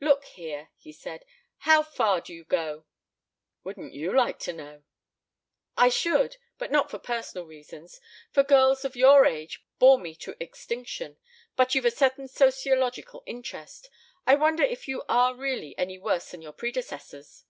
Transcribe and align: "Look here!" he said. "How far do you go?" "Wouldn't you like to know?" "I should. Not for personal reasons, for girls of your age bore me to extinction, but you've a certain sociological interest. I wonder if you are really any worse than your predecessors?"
"Look 0.00 0.24
here!" 0.26 0.70
he 0.76 0.92
said. 0.92 1.24
"How 1.66 1.82
far 1.82 2.20
do 2.20 2.32
you 2.32 2.44
go?" 2.44 2.84
"Wouldn't 3.64 3.92
you 3.92 4.16
like 4.16 4.38
to 4.46 4.52
know?" 4.52 4.84
"I 5.76 5.88
should. 5.88 6.36
Not 6.60 6.92
for 6.92 7.00
personal 7.00 7.44
reasons, 7.44 8.00
for 8.30 8.44
girls 8.44 8.84
of 8.84 8.94
your 8.94 9.26
age 9.26 9.66
bore 9.80 9.98
me 9.98 10.14
to 10.14 10.36
extinction, 10.40 11.18
but 11.56 11.74
you've 11.74 11.86
a 11.86 11.90
certain 11.90 12.28
sociological 12.28 13.24
interest. 13.26 13.90
I 14.28 14.36
wonder 14.36 14.62
if 14.62 14.86
you 14.86 15.02
are 15.08 15.34
really 15.34 15.76
any 15.76 15.98
worse 15.98 16.30
than 16.30 16.40
your 16.40 16.52
predecessors?" 16.52 17.44